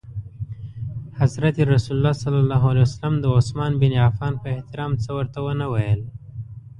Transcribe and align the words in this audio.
حضرت 1.19 1.55
رسول 1.73 2.03
ص 2.21 2.23
د 3.23 3.25
عثمان 3.39 3.71
بن 3.81 3.93
عفان 4.07 4.33
په 4.43 4.47
احترام 4.55 4.91
څه 5.03 5.09
ورته 5.17 5.39
ونه 5.43 5.65
ویل. 5.73 6.01